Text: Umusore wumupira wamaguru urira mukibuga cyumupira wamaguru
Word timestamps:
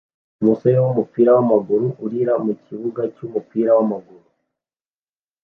Umusore 0.41 0.77
wumupira 0.83 1.29
wamaguru 1.37 1.87
urira 2.03 2.33
mukibuga 2.45 3.01
cyumupira 3.15 3.69
wamaguru 3.77 4.27